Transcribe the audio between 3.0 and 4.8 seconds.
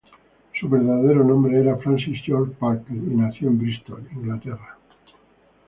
nació en Bristol, Inglaterra.